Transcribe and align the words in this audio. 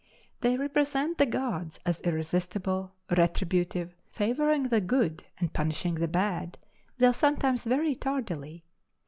They 0.39 0.57
represent 0.57 1.19
the 1.19 1.27
gods 1.27 1.79
as 1.85 2.01
irresistible, 2.01 2.95
retributive, 3.15 3.93
favoring 4.09 4.63
the 4.69 4.81
good 4.81 5.25
and 5.37 5.53
punishing 5.53 5.93
the 5.93 6.07
bad, 6.07 6.57
though 6.97 7.11
sometimes 7.11 7.65
very 7.65 7.93
tardily. 7.93 8.65